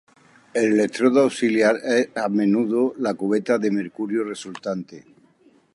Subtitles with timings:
[0.55, 5.05] El electrodo auxiliar es a menudo la cubeta de mercurio resultante.